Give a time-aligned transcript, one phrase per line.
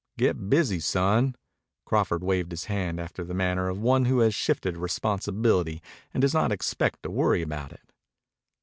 [0.17, 1.35] Get busy, son."
[1.85, 5.79] Crawford waved his hand after the manner of one who has shifted a responsibility
[6.11, 7.93] and does not expect to worry about it.